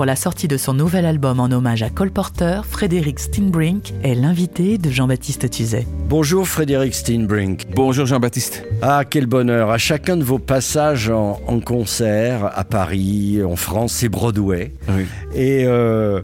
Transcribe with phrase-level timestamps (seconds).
[0.00, 4.14] Pour la sortie de son nouvel album en hommage à Cole Porter, Frédéric Steinbrink est
[4.14, 5.86] l'invité de Jean-Baptiste Tuzet.
[6.08, 7.66] Bonjour Frédéric Steinbrink.
[7.74, 8.64] Bonjour Jean-Baptiste.
[8.80, 9.68] Ah, quel bonheur.
[9.68, 14.72] À chacun de vos passages en, en concert à Paris, en France, c'est Broadway.
[14.88, 15.04] Oui.
[15.34, 16.22] Et, euh,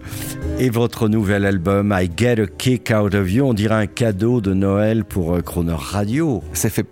[0.59, 4.41] et votre nouvel album, I Get a Kick Out of You, on dirait un cadeau
[4.41, 6.43] de Noël pour euh, Croner Radio.
[6.55, 6.83] C'est fait,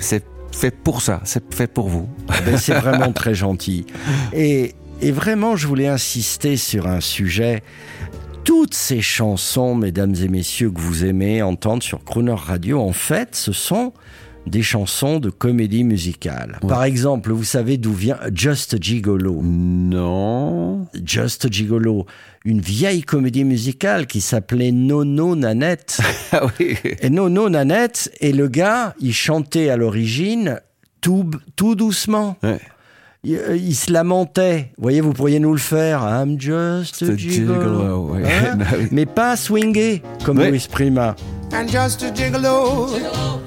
[0.84, 2.10] pour ça, c'est fait pour vous.
[2.44, 3.86] Ben, c'est vraiment très gentil.
[4.34, 7.62] Et, et vraiment, je voulais insister sur un sujet.
[8.42, 13.36] Toutes ces chansons, mesdames et messieurs, que vous aimez entendre sur Crooner Radio, en fait,
[13.36, 13.92] ce sont
[14.46, 16.58] des chansons de comédie musicale.
[16.66, 19.42] Par exemple, vous savez d'où vient Just Gigolo?
[19.42, 20.86] Non.
[21.04, 22.06] Just Gigolo,
[22.46, 26.00] une vieille comédie musicale qui s'appelait Nono Nanette.
[26.32, 26.76] Ah oui.
[27.00, 30.60] Et Nono Nanette, et le gars, il chantait à l'origine
[31.02, 32.38] tout, tout doucement.
[32.42, 32.58] Ouais.
[33.24, 34.70] Il, euh, il se lamentait.
[34.76, 36.02] Vous voyez, vous pourriez nous le faire.
[36.02, 37.54] I'm just a The gigolo.
[37.62, 38.22] gigolo, ouais.
[38.24, 38.88] Hein Ah oui.
[38.90, 40.38] Mais pas swingué, comme.
[40.42, 41.14] Louis Prima.
[41.52, 42.88] and just a gigolo.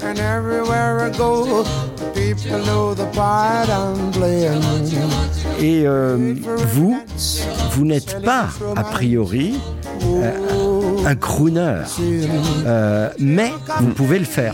[0.02, 1.64] And everywhere I go,
[1.98, 4.61] the people know the part I'm playing.
[5.59, 6.36] Et euh,
[6.73, 6.98] vous,
[7.72, 9.77] vous n'êtes pas, a priori, euh,
[11.06, 11.84] un crooner.
[12.66, 14.54] Euh, mais vous pouvez le faire.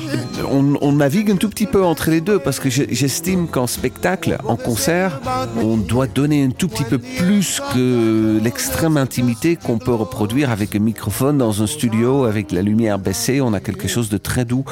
[0.51, 3.65] On, on navigue un tout petit peu entre les deux parce que je- j'estime qu'en
[3.65, 5.19] spectacle, en concert,
[5.61, 10.75] on doit donner un tout petit peu plus que l'extrême intimité qu'on peut reproduire avec
[10.75, 13.41] un microphone dans un studio avec la lumière baissée.
[13.41, 14.63] On a quelque chose de très doux.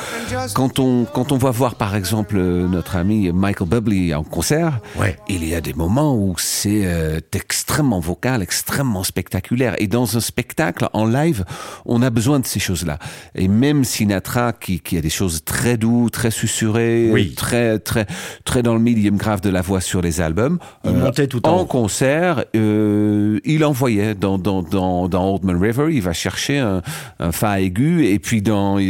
[0.54, 4.80] Quand on, quand on va voir par exemple euh, notre ami Michael Bublé en concert,
[5.00, 5.18] Ouais.
[5.28, 9.74] il y a des moments où c'est euh, extrêmement vocal, extrêmement spectaculaire.
[9.80, 10.61] Et dans un spectacle,
[10.94, 11.44] en live,
[11.86, 12.98] on a besoin de ces choses-là.
[13.36, 17.34] Et même Sinatra, qui, qui a des choses très doux, très susurrées, Oui.
[17.36, 18.06] très, très,
[18.46, 21.66] très dans le medium grave de la voix sur les albums, Il montait tout en
[21.66, 26.82] concert, euh, il envoyait dans, dans, dans, dans Old Man River, il va chercher un,
[27.20, 28.82] un fa aigu, et puis dans euh,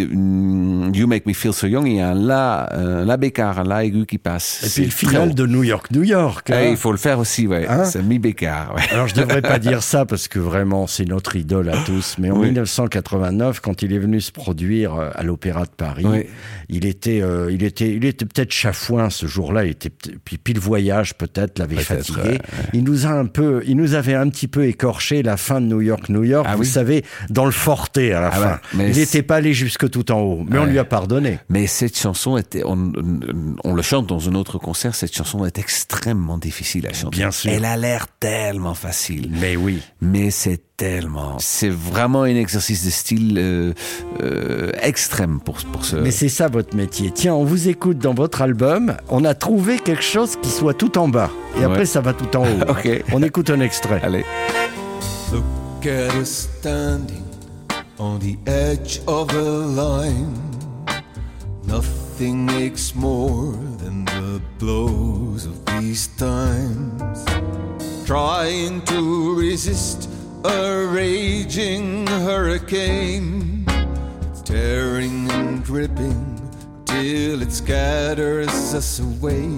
[0.93, 3.63] You Make Me Feel So Young, il y a un la, un la bécard, un
[3.63, 4.63] la aigu qui passe.
[4.65, 6.47] Et puis le final de New York, New York.
[6.49, 6.67] Eh, hein.
[6.71, 7.67] il faut le faire aussi, ouais.
[7.67, 8.81] Hein c'est mi bécard, ouais.
[8.91, 12.15] Alors je devrais pas dire ça parce que vraiment c'est notre idole à tous.
[12.19, 12.47] Mais en Oui.
[12.47, 16.25] 1989, quand il est venu se produire euh, à l'Opéra de Paris, Oui.
[16.69, 19.65] il était, euh, il était, il était peut-être chafouin ce jour-là.
[19.65, 22.21] Il était puis, puis le voyage peut-être l'avait fatigué.
[22.21, 22.39] ouais,
[22.73, 25.65] Il nous a un peu, il nous avait un petit peu écorché la fin de
[25.67, 26.45] New York, New York.
[26.49, 28.59] Ah vous oui savait, dans le forté à la Ah fin.
[28.73, 31.39] mais il n'était pas allé jusque tout en haut, mais on lui a pardonné.
[31.49, 32.91] Mais cette chanson était, on,
[33.63, 37.17] on le chante dans un autre concert, cette chanson est extrêmement difficile à chanter.
[37.17, 37.51] Bien sûr.
[37.51, 39.29] Elle a l'air tellement facile.
[39.39, 39.81] Mais oui.
[40.01, 43.73] Mais c'est tellement, c'est vraiment un exercice de style euh,
[44.23, 45.95] euh, extrême pour, pour ce.
[45.97, 47.11] Mais c'est ça votre métier.
[47.13, 48.97] Tiens, on vous écoute dans votre album.
[49.07, 51.29] On a trouvé quelque chose qui soit tout en bas.
[51.59, 52.61] Et après, ça va tout en haut.
[52.71, 52.89] Ok.
[53.13, 53.99] On écoute un extrait.
[54.01, 54.25] Allez.
[55.31, 57.25] Look at us standing
[57.99, 60.33] on the edge of the line.
[61.67, 63.53] Nothing aches more
[63.83, 67.23] than the blows of these times.
[68.07, 70.10] Trying to resist
[70.43, 73.65] a raging hurricane,
[74.43, 76.41] tearing and dripping
[76.85, 79.49] till it scatters us away.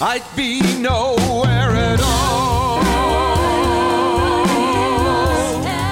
[0.00, 2.78] I'd be nowhere at all.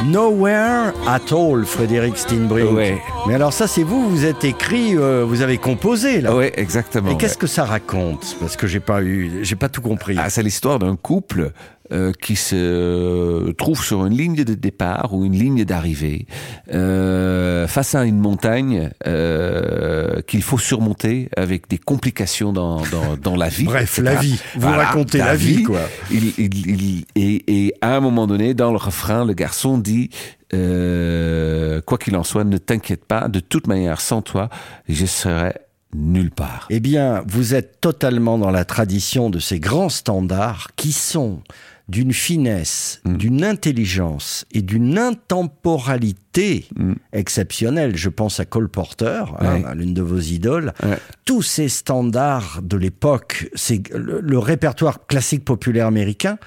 [0.07, 2.71] Nowhere at all, Frédéric Steinbrink.
[2.73, 3.03] Ouais.
[3.27, 6.37] Mais alors ça, c'est vous, vous êtes écrit, euh, vous avez composé là.
[6.37, 7.11] Oui, exactement.
[7.11, 8.37] Et qu'est-ce que ça raconte?
[8.39, 10.15] Parce que j'ai pas eu, j'ai pas tout compris.
[10.17, 11.51] Ah, c'est l'histoire d'un couple
[11.93, 16.27] euh, qui se trouve sur une ligne de départ ou une ligne d'arrivée
[16.73, 23.37] euh, face à une montagne euh, qu'il faut surmonter avec des complications dans, dans, dans
[23.37, 23.65] la vie.
[23.65, 24.39] Bref, la vie.
[24.57, 25.81] Vous racontez la vie, quoi.
[26.11, 30.11] Il, il, il- et, et à un moment donné, dans le refrain, le garçon dit
[30.55, 34.49] euh, Quoi qu'il en soit, ne t'inquiète pas, de toute manière, sans toi,
[34.89, 35.55] je serai
[35.95, 36.67] nulle part.
[36.71, 41.41] Eh bien, vous êtes totalement dans la tradition de ces grands standards qui sont
[41.89, 43.17] d'une finesse, Mm.
[43.17, 46.93] d'une intelligence et d'une intemporalité Mm.
[47.13, 47.97] exceptionnelle.
[47.97, 49.75] Je pense à Cole Porter, hein, Ouais.
[49.75, 50.73] l'une de vos idoles.
[50.83, 50.99] Ouais.
[51.25, 56.39] Tous ces standards de l'époque, c'est le, le répertoire classique populaire américain,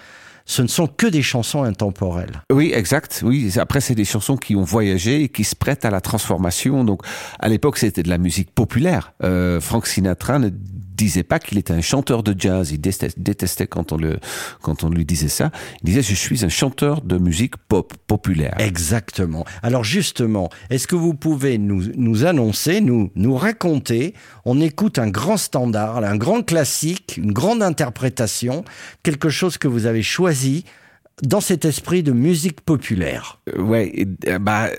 [0.45, 2.41] ce ne sont que des chansons intemporelles.
[2.51, 3.21] Oui, exact.
[3.23, 6.83] Oui, après c'est des chansons qui ont voyagé et qui se prêtent à la transformation.
[6.83, 7.01] Donc
[7.39, 9.13] à l'époque c'était de la musique populaire.
[9.23, 10.49] Euh, Frank Sinatra ne
[10.99, 12.71] disait pas qu'il était un chanteur de jazz.
[12.71, 14.19] Il détestait, détestait quand on le
[14.61, 15.51] quand on lui disait ça.
[15.81, 18.55] Il disait je suis un chanteur de musique pop populaire.
[18.59, 19.45] Exactement.
[19.63, 24.13] Alors justement, est-ce que vous pouvez nous, nous annoncer, nous, nous raconter,
[24.45, 28.63] on écoute un grand standard, un grand classique, une grande interprétation,
[29.03, 30.65] quelque chose que vous avez choisi
[31.23, 34.69] dans cet esprit de musique populaire Euh, ouais, et, euh, bah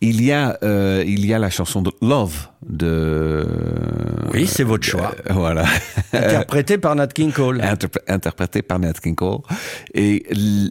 [0.00, 3.44] il y a euh, il y a la chanson de Love de
[4.32, 5.14] Oui, c'est votre choix.
[5.28, 5.64] Euh, voilà.
[6.12, 7.60] Interprété par Nat King Cole.
[7.60, 9.38] Interpr- interprété par Nat King Cole.
[9.94, 10.24] Et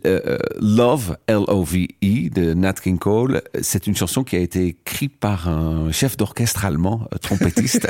[0.06, 5.48] euh, Love, L-O-V-E, de Nat King Cole, c'est une chanson qui a été écrite par
[5.50, 7.88] un chef d'orchestre allemand, euh, trompettiste.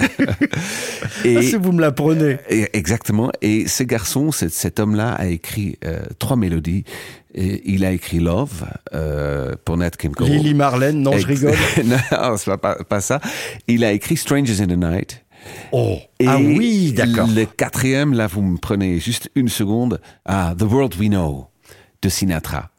[1.26, 2.38] et, Ah, si vous me l'apprenez.
[2.50, 3.32] et- exactement.
[3.42, 6.84] Et ce garçon, cet, cet homme-là, a écrit euh, trois mélodies.
[7.34, 10.28] Et il a écrit Love euh, pour Nat King Cole.
[10.28, 11.54] Lily Marlène, non, je rigole.
[11.86, 13.22] non, c'est pas, pas ça.
[13.70, 15.26] Il a écrit Strangers in the Night.
[15.72, 17.28] Oh, Et ah oui, d'accord.
[17.28, 20.00] Le quatrième, là, vous me prenez juste une seconde.
[20.26, 21.48] Ah, The World We Know
[22.02, 22.70] de Sinatra.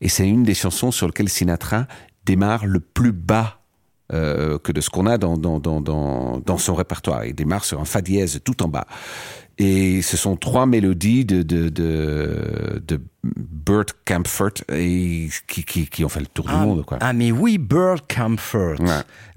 [0.00, 1.86] Et c'est une des chansons sur lesquelles Sinatra
[2.24, 3.60] démarre le plus bas
[4.12, 7.24] euh, que de ce qu'on a dans, dans, dans, dans, dans son répertoire.
[7.24, 8.86] Il démarre sur un fa dièse tout en bas.
[9.58, 13.00] Et ce sont trois mélodies de, de, de, de
[13.64, 16.84] Burt Kampfert et qui, qui, qui ont fait le tour du Ah, monde.
[16.84, 16.98] Quoi.
[17.00, 17.58] ah, mais oui,
[18.14, 18.80] Comfort.
[18.80, 18.86] Ouais.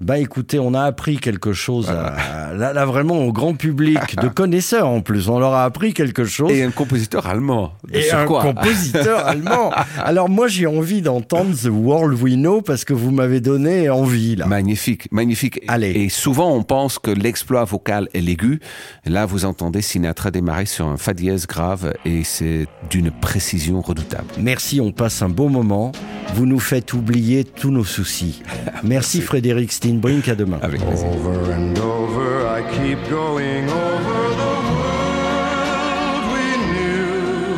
[0.00, 2.14] Bah écoutez, on a appris quelque chose, à-
[2.48, 5.28] à- là, là, vraiment au grand public, de connaisseurs en plus.
[5.28, 6.50] On leur a appris quelque chose.
[6.52, 7.72] Et un compositeur allemand.
[7.92, 9.72] Et un compositeur allemand.
[9.98, 14.36] Alors moi j'ai envie d'entendre The World We Know parce que vous m'avez donné envie
[14.36, 14.46] là.
[14.46, 15.60] Magnifique, magnifique.
[15.68, 15.90] Allez.
[15.90, 18.60] Et souvent, on pense que l'exploit vocal est l'aigu.
[19.04, 24.17] Là, vous entendez Sinatra démarrer sur un fa dièse grave et c'est d'une précision redoutable.
[24.38, 25.92] Merci, on passe un beau moment.
[26.34, 28.42] Vous nous faites oublier tous nos soucis.
[28.82, 30.58] Merci Frédéric Steinbrink, à demain.
[30.62, 31.06] Avec plaisir.
[31.08, 37.56] Over and over, I keep going over the world we knew.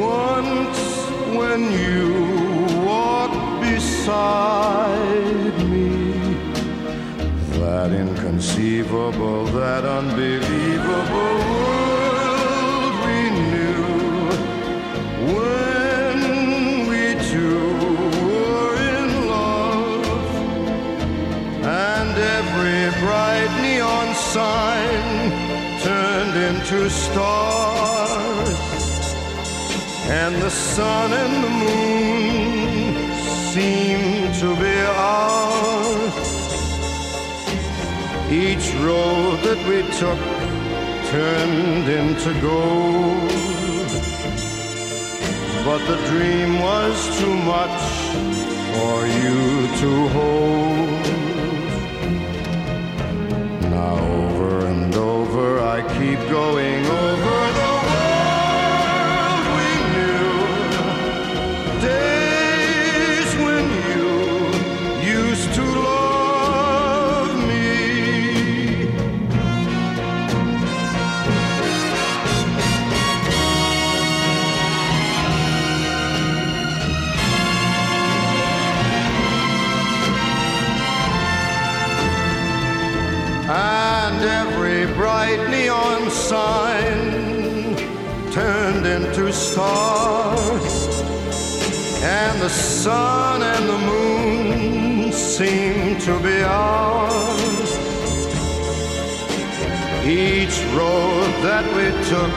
[0.00, 0.80] Once
[1.36, 2.12] when you
[2.84, 6.36] walked beside me,
[7.60, 11.73] that inconceivable, that unbelievable
[24.34, 25.30] sign
[25.80, 28.58] turned into stars,
[30.22, 33.14] and the sun and the moon
[33.52, 34.76] seemed to be
[35.12, 36.16] ours.
[38.44, 40.22] Each road that we took
[41.14, 43.30] turned into gold.
[45.68, 47.80] But the dream was too much
[48.72, 49.40] for you
[49.82, 51.04] to hold.
[53.76, 54.23] Now
[56.34, 56.73] going
[85.24, 87.76] bright neon sign
[88.30, 90.74] turned into stars,
[92.02, 97.70] and the sun and the moon seemed to be ours.
[100.04, 102.34] Each road that we took,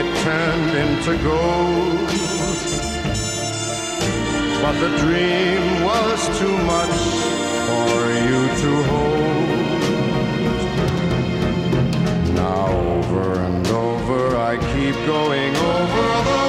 [0.00, 2.08] it turned into gold.
[4.62, 6.98] But the dream was too much
[7.68, 7.96] for
[8.28, 9.55] you to hold.
[12.68, 14.36] Over and over.
[14.36, 16.45] I keep going over the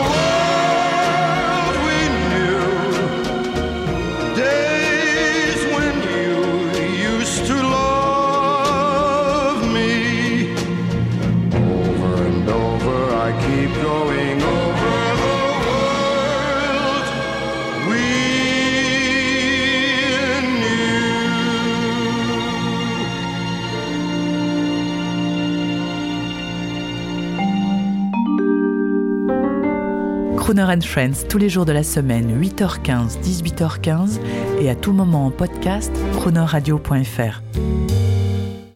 [30.48, 34.20] Crooner and Friends tous les jours de la semaine, 8h15, 18h15
[34.62, 37.42] et à tout moment en podcast, croonerradio.fr.